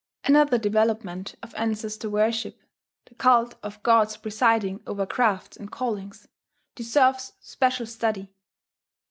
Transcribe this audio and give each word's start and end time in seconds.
Another 0.25 0.57
development 0.57 1.35
of 1.43 1.53
ancestor 1.53 2.09
worship 2.09 2.59
the 3.05 3.13
cult 3.13 3.53
of 3.61 3.83
gods 3.83 4.17
presiding 4.17 4.81
over 4.87 5.05
crafts 5.05 5.57
and 5.57 5.69
callings 5.71 6.27
deserves 6.73 7.33
special 7.39 7.85
study. 7.85 8.33